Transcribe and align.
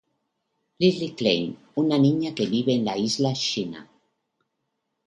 Lily 0.79 1.13
Klein 1.13 1.53
Una 1.75 1.99
niña 1.99 2.33
que 2.33 2.47
vive 2.47 2.73
en 2.73 2.83
la 2.85 2.97
isla 2.97 3.33
Sheena. 3.33 3.87